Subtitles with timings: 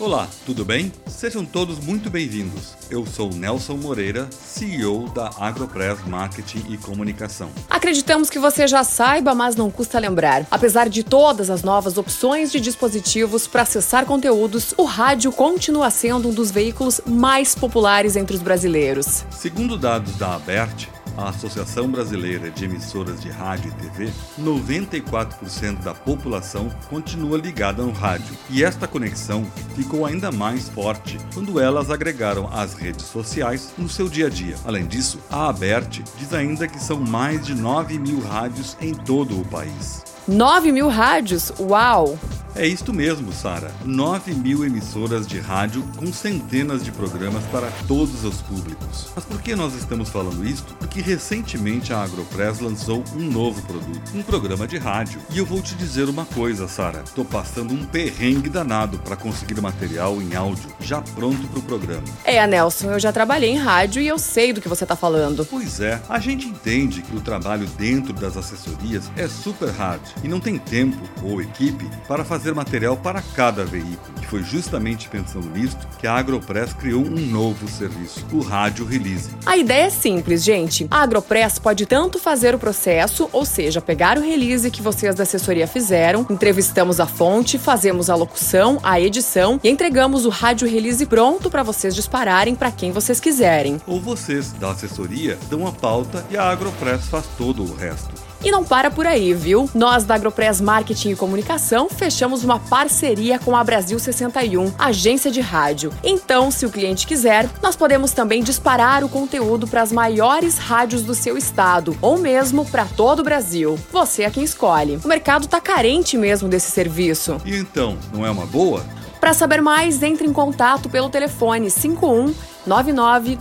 [0.00, 0.90] Olá, tudo bem?
[1.06, 2.72] Sejam todos muito bem-vindos.
[2.90, 7.48] Eu sou Nelson Moreira, CEO da Agropress Marketing e Comunicação.
[7.70, 10.44] Acreditamos que você já saiba, mas não custa lembrar.
[10.50, 16.30] Apesar de todas as novas opções de dispositivos para acessar conteúdos, o rádio continua sendo
[16.30, 19.24] um dos veículos mais populares entre os brasileiros.
[19.30, 24.10] Segundo dados da Aberte, a Associação Brasileira de Emissoras de Rádio e TV,
[24.40, 28.36] 94% da população continua ligada ao rádio.
[28.50, 29.44] E esta conexão
[29.76, 34.56] ficou ainda mais forte quando elas agregaram as redes sociais no seu dia a dia.
[34.64, 39.40] Além disso, a Aberte diz ainda que são mais de 9 mil rádios em todo
[39.40, 40.02] o país.
[40.26, 41.52] 9 mil rádios?
[41.58, 42.18] Uau!
[42.56, 43.72] É isto mesmo, Sara.
[43.84, 49.10] 9 mil emissoras de rádio com centenas de programas para todos os públicos.
[49.16, 50.72] Mas por que nós estamos falando isto?
[50.74, 55.18] Porque recentemente a Agropress lançou um novo produto, um programa de rádio.
[55.32, 57.02] E eu vou te dizer uma coisa, Sara.
[57.16, 62.04] Tô passando um perrengue danado para conseguir material em áudio já pronto pro programa.
[62.24, 65.44] É, Nelson, eu já trabalhei em rádio e eu sei do que você tá falando.
[65.44, 70.28] Pois é, a gente entende que o trabalho dentro das assessorias é super hard e
[70.28, 73.96] não tem tempo ou equipe para fazer fazer material para cada veículo.
[74.22, 79.30] E foi justamente pensando nisto que a Agropress criou um novo serviço, o Rádio Release.
[79.46, 80.86] A ideia é simples, gente.
[80.90, 85.22] A Agropress pode tanto fazer o processo, ou seja, pegar o release que vocês da
[85.22, 91.06] assessoria fizeram, entrevistamos a fonte, fazemos a locução, a edição e entregamos o rádio release
[91.06, 93.80] pronto para vocês dispararem para quem vocês quiserem.
[93.86, 98.13] Ou vocês da assessoria dão a pauta e a Agropress faz todo o resto.
[98.44, 99.70] E não para por aí, viu?
[99.74, 105.40] Nós da Agropress Marketing e Comunicação fechamos uma parceria com a Brasil 61, agência de
[105.40, 105.90] rádio.
[106.04, 111.00] Então, se o cliente quiser, nós podemos também disparar o conteúdo para as maiores rádios
[111.00, 113.78] do seu estado, ou mesmo para todo o Brasil.
[113.90, 114.98] Você é quem escolhe.
[115.02, 117.40] O mercado está carente mesmo desse serviço.
[117.46, 118.84] E então, não é uma boa?
[119.20, 122.34] Para saber mais, entre em contato pelo telefone 51
[122.66, 123.38] 99